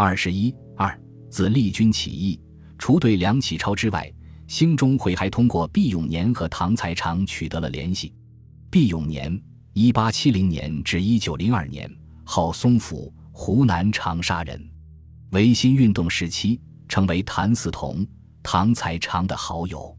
[0.00, 0.96] 二十一二，
[1.28, 2.40] 自立军起义，
[2.78, 4.08] 除对梁启超之外，
[4.46, 8.14] 兴中会还通过毕永年和唐才常取得了联系。
[8.70, 9.42] 毕永年，
[9.72, 11.92] 一八七零年至一九零二年，
[12.22, 14.70] 号松甫，湖南长沙人。
[15.30, 18.06] 维新运动时期，成为谭嗣同、
[18.40, 19.92] 唐才常的好友。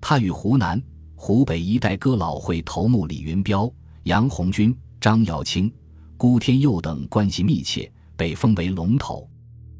[0.00, 0.82] 他与湖南、
[1.14, 3.70] 湖北一带哥老会头目李云彪、
[4.04, 5.70] 杨红军、张耀清、
[6.16, 9.28] 辜天佑等关系密切，被封为龙头。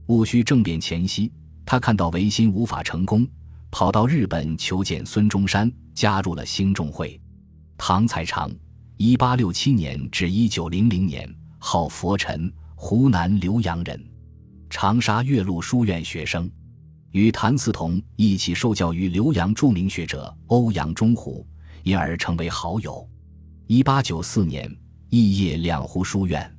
[0.06, 1.32] 戊戌政变前夕，
[1.64, 3.26] 他看到维新无法成功，
[3.70, 7.18] 跑到日本求见孙中山，加入了兴中会。
[7.78, 8.50] 唐才常，
[8.98, 14.04] 一八六七年至一九零零年，号佛尘，湖南浏阳人。
[14.68, 16.50] 长沙岳麓书院学生，
[17.12, 21.46] 与谭嗣同一起受教于浏阳著名学者欧阳中湖，
[21.82, 23.08] 因而成为好友。
[23.68, 24.70] 一八九四年，
[25.10, 26.54] 肄业两湖书院。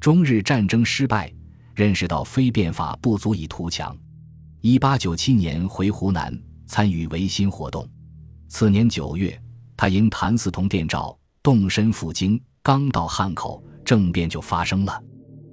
[0.00, 1.30] 中日战争失败，
[1.78, 3.96] 认识到非变法不足以图强。
[4.62, 7.88] 一八九七年回湖南参与维新活动。
[8.48, 9.40] 次年九月，
[9.76, 12.40] 他因谭嗣同电召，动身赴京。
[12.64, 15.00] 刚到汉口，政变就发生了。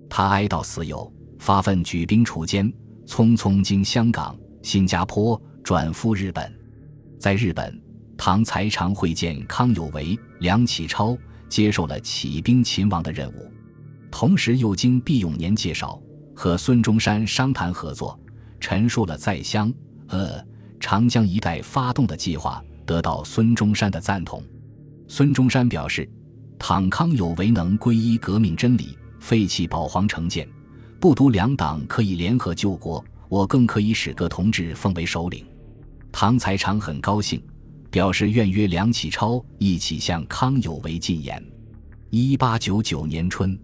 [0.09, 1.13] 他哀悼死友。
[1.37, 2.73] 发奋举兵除奸，
[3.05, 6.51] 匆匆经香港、新加坡转赴日本。
[7.19, 7.79] 在日本，
[8.17, 11.15] 唐才常会见康有为、梁启超，
[11.47, 13.51] 接受了起兵勤王的任务。
[14.09, 16.01] 同时，又经毕永年介绍，
[16.35, 18.19] 和孙中山商谈合作，
[18.59, 19.73] 陈述了在湘、
[20.09, 20.45] 鄂、
[20.79, 24.43] 长江一带发动的计划，得到孙中山的赞同。
[25.07, 26.07] 孙中山表示，
[26.59, 30.47] 倘康有为能皈依革命真理，废弃保皇成见。
[30.99, 35.45] 不独两党可以联合救国，我更可以使各同志奉为首领。
[36.11, 37.41] 唐才常很高兴，
[37.91, 41.43] 表示愿约梁启超一起向康有为进言。
[42.09, 43.57] 一八九九年春，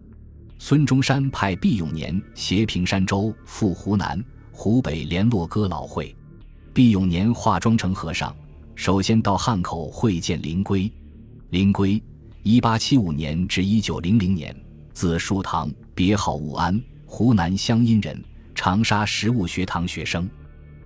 [0.63, 6.15] 孙中山派毕永年携平山州赴湖南、湖北联络哥老会。
[6.71, 8.33] 毕永年化妆成和尚，
[8.75, 10.89] 首先到汉口会见林圭。
[11.49, 11.99] 林圭，
[12.43, 14.55] 一八七五年至一九零零年，
[14.93, 16.79] 字叔堂，别号务安。
[17.07, 20.29] 湖南湘阴人，长沙实物学堂学生，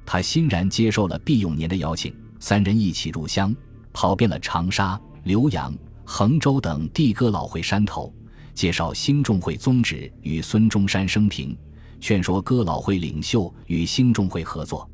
[0.05, 3.53] 他欣然接受了毕永年的邀请，三人一起入湘，
[3.91, 8.11] 跑遍了长沙、浏阳、衡州等地哥老会山头，
[8.55, 11.55] 介绍兴中会宗旨与孙中山生平，
[11.99, 14.89] 劝说哥老会领袖与兴中会合作。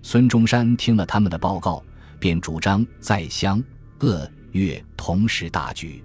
[0.00, 1.82] 孙中山听了他们的报告，
[2.18, 3.62] 便主张在湘、
[3.98, 6.02] 鄂、粤同时大举。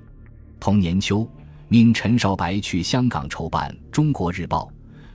[0.59, 1.25] 同年秋。
[1.67, 4.65] 命陈少白去香港筹办《中国日报》，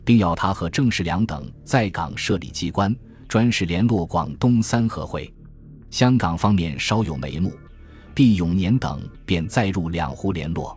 [0.04, 2.94] 并要他和郑世良等在港设立机关，
[3.28, 5.32] 专事联络广东三合会。
[5.90, 7.52] 香港方面稍有眉目，
[8.12, 10.76] 毕永年等便再入两湖联络。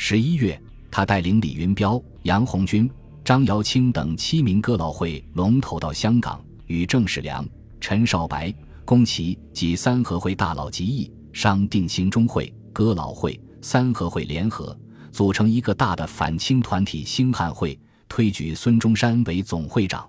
[0.00, 0.58] 十一月，
[0.92, 2.88] 他带领李云彪、杨红军、
[3.24, 7.44] 张瑶清等七名哥老会龙头到香港，与郑世良、
[7.80, 8.54] 陈少白、
[8.84, 14.74] 宫崎及三合会大佬集议，商定兴中会、哥老会、三合会联合。
[15.10, 17.76] 组成一个大的反清团体兴汉会，
[18.08, 20.08] 推举孙中山为总会长。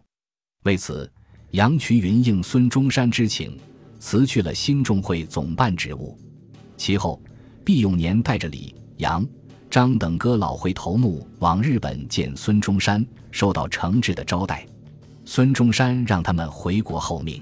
[0.65, 1.11] 为此，
[1.49, 3.57] 杨衢云应孙中山之请，
[3.99, 6.15] 辞去了兴中会总办职务。
[6.77, 7.19] 其后，
[7.65, 9.27] 毕永年带着李、杨、
[9.69, 14.65] 张等哥老会头目往日本见孙中山，受到诚挚的招待。
[15.25, 17.41] 孙中山让他们回国候命。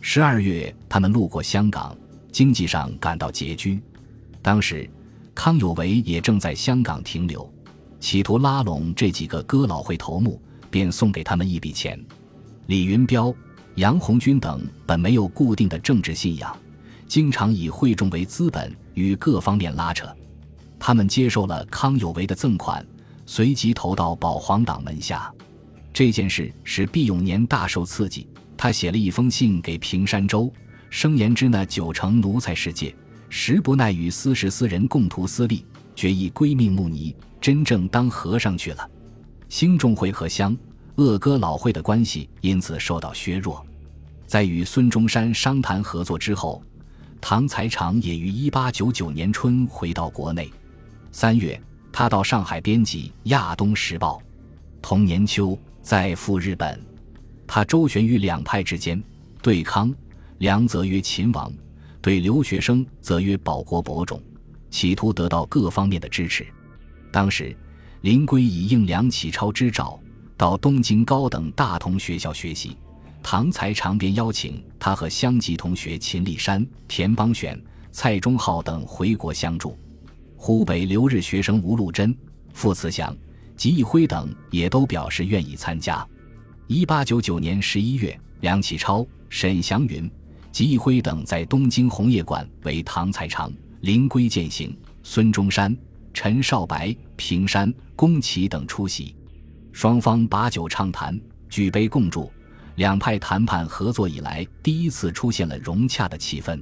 [0.00, 1.96] 十二月，他们路过香港，
[2.32, 3.80] 经济上感到拮据。
[4.42, 4.88] 当时。
[5.32, 7.50] 康有为也正在香港停留，
[7.98, 10.38] 企图拉拢这几个哥老会头目，
[10.70, 11.98] 便送给他们一笔钱。
[12.66, 13.32] 李云彪、
[13.76, 16.54] 杨红军等本没有固定的政治信仰，
[17.08, 20.14] 经常以会众为资本与各方面拉扯。
[20.80, 22.84] 他们接受了康有为的赠款，
[23.26, 25.32] 随即投到保皇党门下。
[25.92, 28.26] 这件事使毕永年大受刺激，
[28.56, 30.50] 他写了一封信给平山周，
[30.88, 32.92] 声言之那九成奴才世界。
[33.28, 35.64] 实不耐与私事私人共图私利，
[35.94, 38.90] 决意归命慕尼，真正当和尚去了。
[39.48, 40.56] 兴中会和湘、
[40.96, 43.64] 鄂哥老会的关系因此受到削弱。
[44.26, 46.62] 在与孙中山商谈合作之后，
[47.20, 50.50] 唐才常也于一八九九年春回到国内。
[51.12, 51.60] 三月，
[51.92, 54.18] 他到上海编辑《亚东时报》。
[54.80, 56.80] 同年秋，再赴日本。
[57.46, 59.02] 他周旋于两派之间，
[59.42, 59.92] 对康、
[60.38, 61.52] 梁则曰秦王。
[62.00, 64.22] 对留学生则曰保国伯种，
[64.70, 66.46] 企图得到各方面的支持。
[67.12, 67.54] 当时，
[68.02, 70.00] 林圭已应梁启超之召，
[70.36, 72.76] 到东京高等大同学校学习。
[73.22, 77.60] 唐才常便邀请他和乡籍同学秦立山、田邦选、
[77.92, 79.76] 蔡中浩等回国相助。
[80.42, 82.16] 湖北留日学生吴禄贞、
[82.54, 83.14] 傅慈祥、
[83.58, 86.04] 吉义辉等也都表示愿意参加。
[86.66, 90.10] 一八九九年十一月，梁启超、沈祥云、
[90.50, 93.52] 吉义辉等在东京红叶馆为唐才常、
[93.82, 95.76] 林圭饯行，孙中山、
[96.14, 99.14] 陈少白、平山、宫崎等出席，
[99.72, 101.20] 双方把酒畅谈，
[101.50, 102.32] 举杯共祝。
[102.76, 106.58] 两派谈判合作以来第一次出现了融洽的气氛。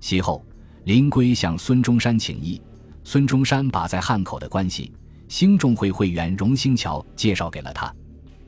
[0.00, 0.44] 其后，
[0.82, 2.60] 林圭向孙中山请意，
[3.04, 4.90] 孙中山把在汉口的关系，
[5.28, 7.94] 兴中会会员荣兴桥介绍给了他。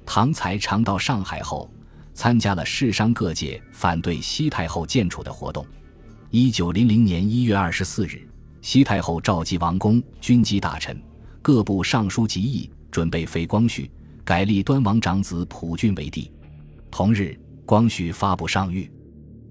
[0.06, 1.70] 唐才常到上海后，
[2.14, 5.64] 参加了世商各界反对西太后建储的活动。
[6.30, 8.26] 一九零零年一月二十四日，
[8.62, 11.00] 西太后召集王公、军机大臣、
[11.42, 13.90] 各部尚书集议，准备废光绪，
[14.24, 16.32] 改立端王长子溥俊为帝。
[16.90, 18.88] 同日，光绪发布上谕，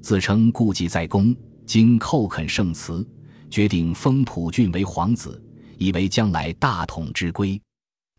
[0.02, 1.36] 自称故伎在公，
[1.66, 3.06] 经叩恳圣辞，
[3.50, 5.42] 决定封溥俊为皇子，
[5.77, 7.62] 以为将来大统之规。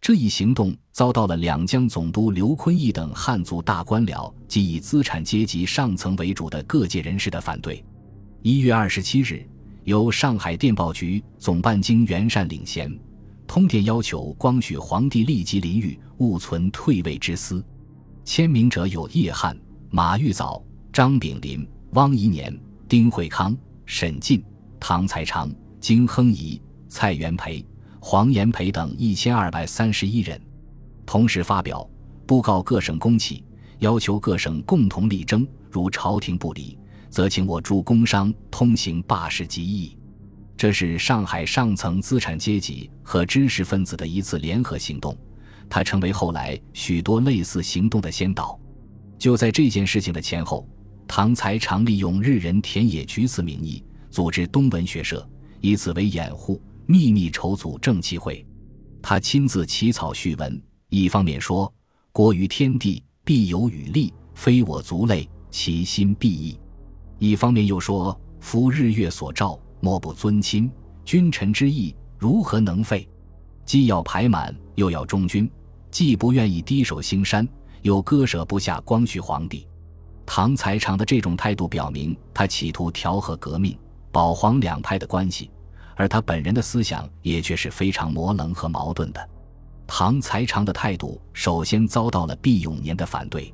[0.00, 7.84] 这一行动遭到了两江总督刘坤义等汉族大官僚及以资产阶级上层为主的各界人士的反对。
[8.42, 9.44] 一月二十七日，
[9.84, 12.96] 由上海电报局总办经袁善领衔，
[13.46, 17.64] 通电要求光绪皇帝立即临谕，勿存退位之思。
[18.24, 19.58] 签名者有叶汉、
[19.90, 20.62] 马玉藻、
[20.92, 22.56] 张炳麟、汪宜年、
[22.88, 23.56] 丁惠康、
[23.86, 24.44] 沈进、
[24.88, 27.66] 唐才常、金亨仪、蔡元培、
[27.98, 30.40] 黄炎培等一千二百三十一人。
[31.04, 31.84] 同时发表
[32.24, 33.44] 布告各省公企，
[33.80, 36.78] 要求各省共同力争，如朝廷不理，
[37.10, 39.98] 则请我驻工商通行罢市集议。
[40.56, 45.18] 这是上海上层资产阶级和知识分子的一次联合行动。
[45.68, 48.56] 他成为后来许多类似行动的先导。
[49.18, 50.64] 就在这件事情的前后，
[51.08, 53.82] 唐才常利用日人田野菊次名义
[54.16, 55.28] 组织东文学社，
[55.60, 58.42] 以此为掩护，秘密筹组正气会。
[59.02, 60.58] 他亲自起草序文，
[60.88, 61.70] 一方面说
[62.12, 66.58] ：“国于天地，必有与利，非我族类，其心必异；
[67.18, 70.72] 一方面又说：“夫日月所照，莫不尊亲，
[71.04, 73.06] 君臣之义，如何能废？
[73.66, 75.46] 既要排满。”又要忠君，
[75.90, 77.46] 既不愿意低首兴山，
[77.82, 79.68] 又割舍不下光绪皇帝。
[80.24, 83.78] 唐才常的这种态度表明，他企图调和革命、
[84.16, 85.50] 保皇两派的关系，
[85.94, 89.28] 而他本人的思想也却是非常模棱和矛盾的。
[89.86, 93.52] 唐才常的态度首先遭到了毕永年的反对。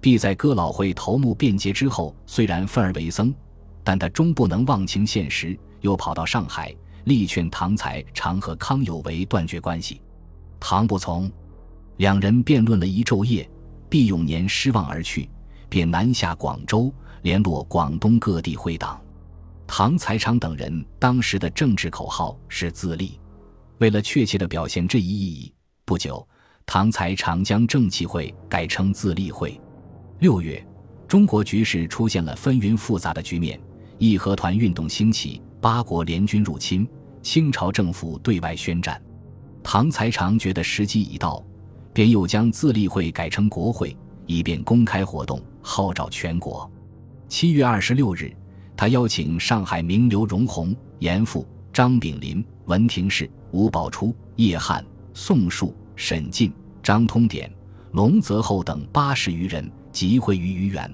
[0.00, 3.34] 毕在哥老会头目变节之后，虽然愤而为僧，
[3.82, 6.72] 但他终不能忘情现实，又跑到上海
[7.02, 10.00] 力劝唐才常和康有为断绝关系。
[10.60, 11.28] 唐不从，
[11.96, 13.50] 两人辩论了一昼夜，
[13.90, 15.28] 毕永年失望而去，
[15.68, 19.00] 便南下广州联络广东各地会党。
[19.66, 23.18] 唐才常等人当时的政治口号是自立。
[23.78, 25.52] 为了确切的表现这一意义，
[25.84, 26.26] 不久，
[26.64, 29.60] 唐才常将正气会改成自立会。
[30.20, 30.64] 六月，
[31.06, 33.60] 中国局势出现了纷纭复杂的局面，
[33.98, 36.88] 义和团运动兴起，八国联军入侵，
[37.20, 39.00] 清朝政府对外宣战。
[39.62, 41.44] 唐才常觉得时机已到，
[41.92, 46.70] 便又将自立会改成国会，以便公开活动，号召全国。
[47.28, 48.34] 七月二十六日，
[48.76, 54.84] 他邀请上海名流荣鸿、严复、张炳麟、文廷式、吴宝初、叶汉、
[55.14, 56.52] 宋树、沈进、
[56.82, 57.50] 张通典、
[57.92, 60.92] 龙泽厚等八十余人集会于余园。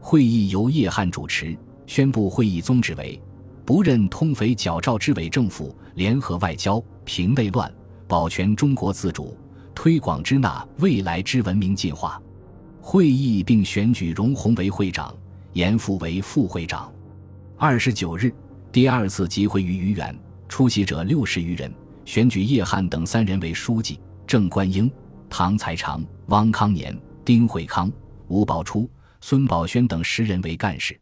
[0.00, 3.20] 会议由叶汉主持，宣布会议宗旨为：
[3.64, 7.70] 不认通匪剿赵之伪政府，联合外交，平内乱。
[8.06, 9.36] 保全中国自主，
[9.74, 12.22] 推广支那未来之文明进化。
[12.80, 15.14] 会议并选举荣鸿为会长，
[15.52, 16.90] 严复为副会长。
[17.60, 18.32] 二十九日，
[18.70, 20.16] 第二次集会于余园，
[20.48, 21.74] 出席者六十余人，
[22.04, 23.98] 选举叶汉等三人为书记，
[24.28, 24.88] 郑观应、
[25.28, 27.90] 唐才常、汪康年、丁惠康、
[28.28, 28.88] 吴宝初、
[29.20, 30.96] 孙宝轩等十人为干事。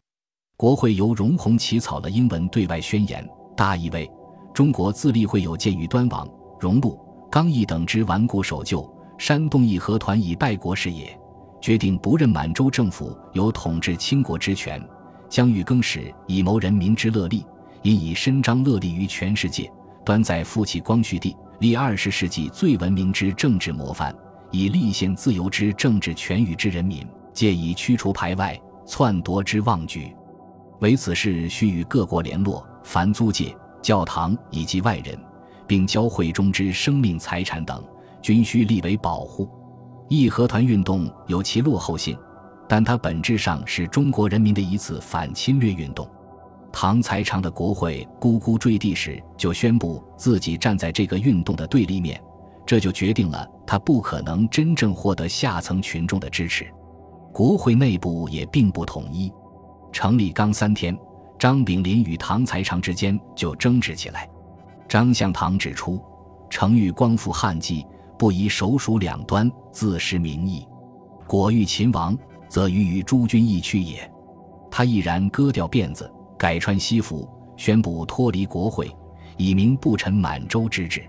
[0.55, 3.23] 国会由荣鸿起草了英文对外宣言，
[3.55, 4.09] 大意为：
[4.51, 6.27] 中国自立会有鉴于端王。
[6.59, 6.99] 荣禄、
[7.29, 11.15] 刚毅等之顽固守旧，山东义和团以败国事也，
[11.61, 14.83] 决定不任满洲政府有统治清国之权，
[15.29, 17.45] 将欲更始以谋人民之乐利，
[17.81, 19.71] 因以伸张乐利于全世界，
[20.05, 24.15] 端在复起光绪帝，立二十世纪最文明之政治模范，
[24.51, 30.15] 以立宪自由之政治权与之人民，借以驱除排外篡夺之妄举。
[30.79, 35.17] 为此事须与各国联络，凡租界、教堂以及外人。
[35.67, 37.83] 并交会中之生命财产等，
[38.21, 39.49] 均需立为保护。
[40.07, 42.17] 义和团运动有其落后性，
[42.67, 46.07] 但它本质上是中国人民的一次反侵略运动。
[46.71, 52.21] 唐才常的国会咕咕坠地时，就宣布自己站在这个运动的对立面，
[52.65, 56.67] 这就决定了他不可能真正获得下层群众的支持。
[57.33, 59.31] 国会内部也并不统一。
[59.91, 60.95] 成立刚三天，
[61.39, 64.29] 张炳麟与唐才常之间就争执起来。
[64.87, 65.99] 张向堂指出
[66.49, 67.85] ：“程欲光复汉纪，
[68.19, 70.67] 不宜首属两端，自失民意。
[71.25, 72.15] 果欲秦王，
[72.49, 74.09] 则于与诸君一区也。”
[74.69, 78.95] 他毅然割掉辫子，改穿西服，宣布脱离国会，
[79.37, 81.03] 以明不臣满洲之志。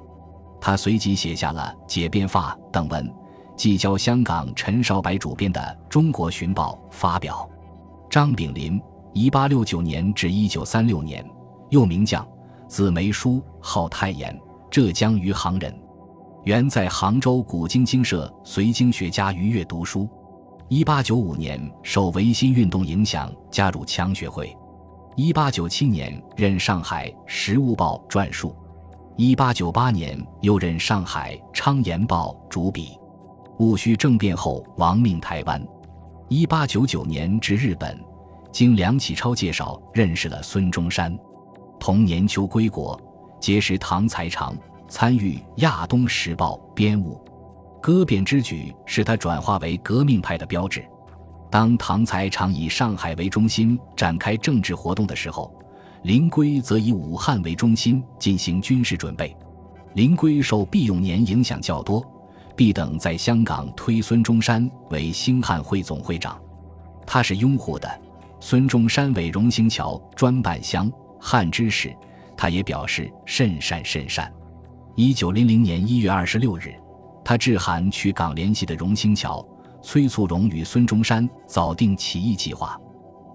[0.60, 3.12] 他随即写下了《解变法》等文，
[3.56, 7.48] 寄交香港陈少白主编的《中国寻报》发表。
[8.08, 8.80] 张炳麟，
[9.12, 11.24] 一八六九年至一九三六年，
[11.68, 12.26] 又名将，
[12.68, 14.36] 字梅书，号太炎，
[14.70, 15.74] 浙江余杭人。
[16.44, 20.08] 原在杭州古今经社随经学家于越读书。
[20.70, 24.54] 一八九五年受维新运动影响，加入强学会。
[25.16, 28.54] 一八九七年任上海《时务报》撰述。
[29.16, 32.98] 一八九八年，又任上海《昌言报》主笔。
[33.58, 35.66] 戊戌政变后，亡命台湾。
[36.28, 37.98] 一八九九年至日本，
[38.52, 41.18] 经梁启超介绍，认识了孙中山。
[41.80, 43.00] 同年秋归国，
[43.40, 44.54] 结识唐才常，
[44.86, 47.18] 参与《亚东时报》编务。
[47.80, 50.84] 割变之举使他转化为革命派的标志。
[51.50, 55.54] 当唐才常以上海为中心展开政治活动的时候。
[56.04, 59.36] 林圭则以武汉为中心进行军事准备。
[59.94, 62.00] 林圭受毕永年影响较多，
[62.54, 66.40] 毕等在香港推孙中山为兴汉会总会长，
[67.04, 68.00] 他是拥护的。
[68.38, 71.92] 孙中山为荣兴桥专办湘汉之事，
[72.36, 74.32] 他也表示甚善甚善。
[74.94, 76.72] 一九零零年一月二十六日，
[77.28, 79.46] 他致函去港联系的荣兴桥，
[79.82, 82.80] 催促荣与孙中山早定起义计划。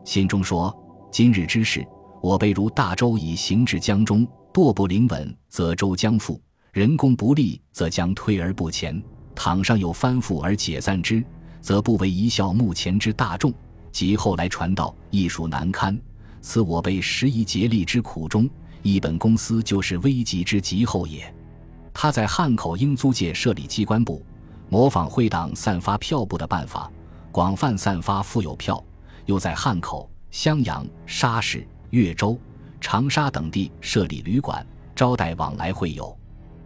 [0.04, 0.76] 信中说
[1.14, 1.86] ：“今日之事。”
[2.20, 6.40] 我辈如大舟已行至江中，舵不灵稳，则舟将覆；
[6.72, 9.00] 人工不利，则将推而不前。
[9.36, 11.24] 倘上有翻覆而解散之，
[11.62, 13.54] 则不为一笑目前之大众。
[13.92, 15.96] 及后来传道，亦属难堪。
[16.42, 18.50] 此我辈时宜竭力之苦衷，
[18.82, 21.32] 一本公司就是危急之急后也。
[21.94, 24.26] 他在汉口英租界设立机关部，
[24.70, 26.92] 模仿会党散发票布的办法，
[27.32, 28.84] 广泛散发富有票，
[29.26, 31.66] 又在汉口、襄阳、沙市。
[31.92, 32.36] 岳州、
[32.82, 36.18] 长沙等地设立旅馆，招待往来会友。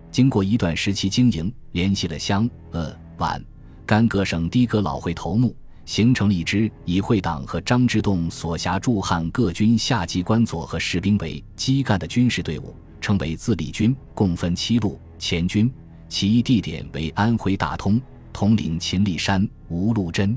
[0.10, 3.44] 经过一段时期经营，联系了湘、鄂、皖、
[3.86, 5.54] 甘各省的哥老会头目，
[5.84, 14.98] 形成了一支以会党和张之洞所辖驻汉各军下级官佐和士兵为基干的军事队伍，称为自立军，共分七路。
[15.20, 15.72] 前军
[16.10, 18.00] 起义地点为安徽大通，
[18.32, 20.36] 统领秦立山、吴禄贞；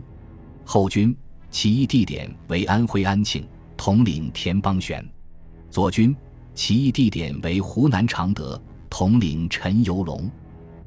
[0.65, 1.15] 后军
[1.51, 3.47] 起义地点为安徽安庆。
[3.77, 5.03] 统领田邦玄，
[5.71, 6.15] 左军
[6.55, 8.61] 起义地点为湖南常德，
[8.91, 10.29] 统领陈游龙；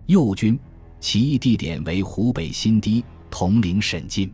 [0.05, 0.59] 右军
[0.99, 4.29] 起义地点为湖北新堤，统领沈进；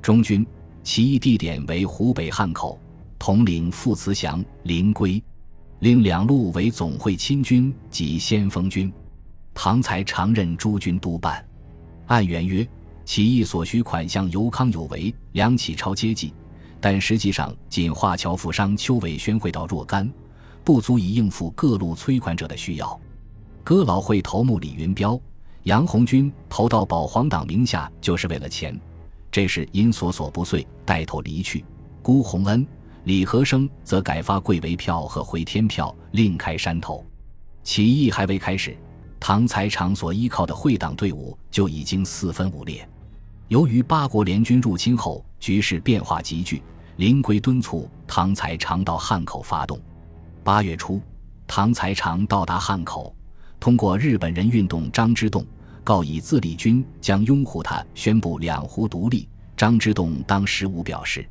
[0.00, 0.46] 中军
[0.82, 2.80] 起义地点为湖北汉口，
[3.18, 5.22] 统领傅慈祥、林圭。
[5.80, 8.92] 另两路为总会亲军及先锋军。
[9.54, 11.44] 唐才常任诸军督办。
[12.06, 12.66] 按原约，
[13.04, 16.32] 起义所需款项由康有为、梁启超接济。
[16.80, 20.10] 但实际上，仅华侨富商邱伟轩汇到若干，
[20.64, 22.98] 不足以应付各路催款者的需要。
[23.64, 25.18] 哥老会头目李云彪、
[25.62, 28.78] 杨红军投到保皇党名下，就是为了钱。
[29.30, 31.64] 这时因所所不遂，带头离去。
[32.02, 32.66] 辜鸿恩、
[33.04, 37.04] 李和生则改发贵为票和回天票，另开山头。
[37.62, 38.76] 起义还未开始，
[39.18, 42.86] 唐才常所依靠的会党队伍就已经四分五裂。
[43.48, 46.62] 由于八国联军入侵后，局势变化急剧。
[46.96, 49.80] 林圭敦促唐才常到汉口发动。
[50.44, 51.00] 八月初，
[51.46, 53.14] 唐才常到达汉口，
[53.58, 55.46] 通过日本人运动张之洞
[55.82, 59.26] 告以自立军将拥护他，宣布两湖独立。
[59.56, 61.26] 张之洞当时无表示。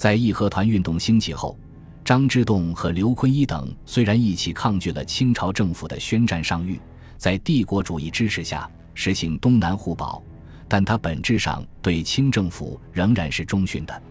[0.00, 1.54] 在义和团运动兴起后，
[2.02, 6.78] 张之洞和刘坤一等虽然一起抗拒了清朝政府的宣战上谕，
[7.18, 10.22] 在帝国主义支持下实行东南互保，
[10.66, 14.02] 但他本质上对清政府仍然是忠训的。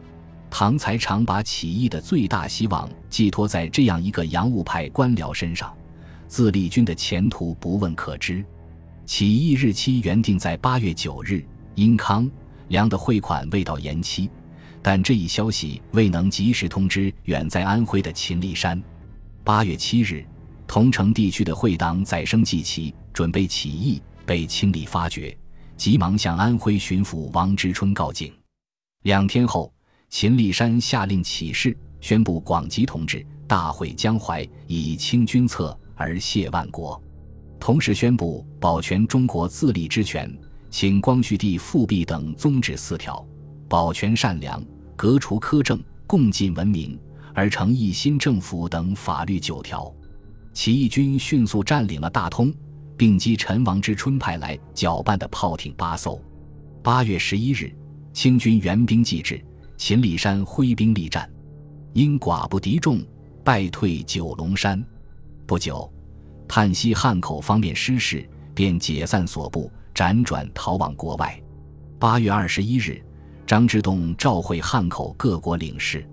[0.51, 5.75] 唐才常把起义的最大希望寄托在这样一个洋务派官僚身上，
[6.27, 8.45] 自立军的前途不问可知。
[9.07, 11.43] 起义日期原定在八月九日，
[11.73, 12.29] 因康
[12.67, 14.29] 梁的汇款未到延期，
[14.81, 18.81] 但这一消息未能及时通知远在安徽的秦立山。
[19.43, 20.25] 八月七日，
[20.67, 25.37] 桐城地区的会党载声祭旗，准备起义，被清理发觉，
[25.77, 28.33] 急忙向安徽巡抚王之春告警。
[29.03, 29.71] 两天后。
[30.11, 36.99] 秦立山下令起事，宣布广吉同志大会江淮以清君侧而谢万国。
[37.59, 40.35] 同时宣布保全中国自立之权，
[40.71, 43.23] 请光绪帝复辟等宗旨四条：
[43.69, 44.61] 保全善良，
[44.95, 46.99] 革除苛政，共进文明，
[47.35, 49.93] 而成一新政府等法律九条。
[50.51, 52.51] 起义军迅速占领了大通，
[52.97, 56.19] 并击陈王之春派来搅拌的炮艇八艘。
[56.81, 57.71] 八月十一日，
[58.11, 59.39] 清军援兵继至，
[59.77, 61.31] 秦里山挥兵力战，
[61.93, 63.01] 因寡不敌众，
[63.43, 64.83] 败退九龙山。
[65.45, 65.89] 不久。
[66.47, 71.39] 叹息汉口方面失势，便解散所部，辗转逃往国外。
[71.99, 72.99] 八月二十一日，
[73.49, 76.07] 张之洞召会汉口各国领事。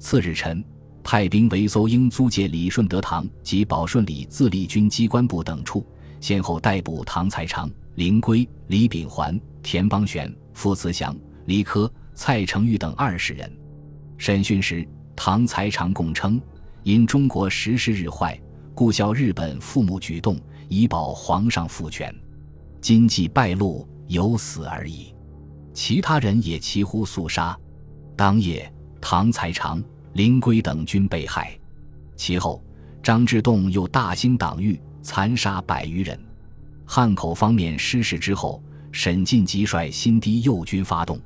[0.00, 0.64] 次日晨，
[1.04, 5.86] 派兵围搜英租界李顺德堂及保顺里自立军机关部等处，
[6.20, 13.48] 先后逮捕唐才常、林圭、李秉环、田邦玄、傅慈祥、李科、蔡成玉等二十人。
[14.18, 14.84] 审讯时，
[15.14, 16.42] 唐才常供称，
[16.82, 18.36] 因中国时势日坏。
[18.74, 20.36] 故效日本父母举动，
[20.68, 22.12] 以保皇上父权。
[22.80, 25.11] 今既败露，有死而已。
[25.72, 27.58] 其他人也齐呼肃杀。
[28.16, 31.58] 当夜，唐才常、林圭等均被害。
[32.14, 32.62] 其后，
[33.02, 36.18] 张之洞又大兴党狱，残杀百余人。
[36.84, 38.62] 汉口方面失势之后，
[38.92, 41.18] 沈进即率新堤右军发动，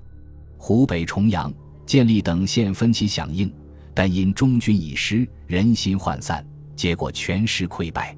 [0.56, 1.52] 湖北重阳、
[1.84, 3.52] 建立等县分期响应，
[3.92, 6.46] 但因中军已失，人心涣散。
[6.76, 8.16] 结果全师溃败。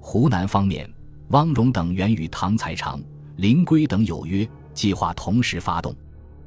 [0.00, 0.92] 湖南方面，
[1.28, 3.00] 汪荣等原与唐才常、
[3.36, 5.94] 林圭等有约，计划同时发动。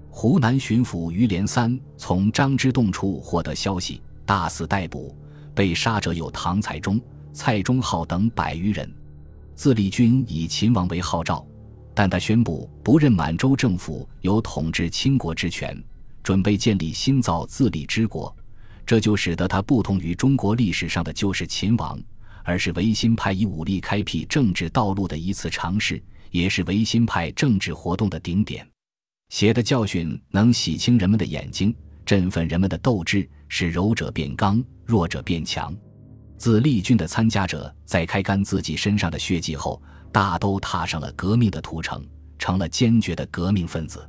[0.10, 5.13] 湖南巡抚于连三从张之洞处获得消息，大肆逮捕，
[5.53, 7.00] 被杀者有唐才忠、
[7.34, 8.89] 蔡忠浩等百余人。
[9.55, 11.46] 自立军以秦王为号召，
[11.94, 15.82] 但他宣布不任满洲政府有统治清国之权，
[16.24, 18.34] 准备建立新造自立之国。
[18.86, 22.00] 这就使得他不同于中国历史上的旧式秦王，
[22.44, 26.01] 而是维新派以武力开辟政治道路的一次尝试，
[26.36, 28.68] 也是维新派政治活动的顶点。
[29.30, 31.75] 血的教训能洗清人们的眼睛，
[32.06, 35.76] 振奋人们的斗志，使柔者变刚，弱者变强。
[36.38, 42.06] 自立军的参加者在开干自己身上的血迹后，大都踏上了革命的途程，
[42.38, 44.08] 成了坚决的革命分子。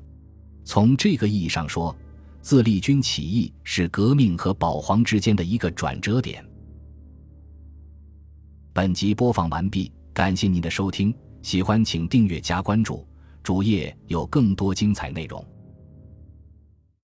[0.65, 1.97] 从这个意义上说。
[2.43, 6.47] 自立军起义是革命和保皇之间的一个转折点。
[8.73, 11.13] 本集播放完毕，感谢您的收听，
[11.47, 13.07] 喜欢请订阅加关注，
[13.41, 15.47] 主页有更多精彩内容。